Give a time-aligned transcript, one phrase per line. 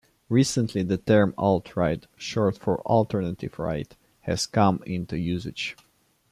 [0.29, 5.77] Recently the term alt-right, short for "alternative right," has come into usage.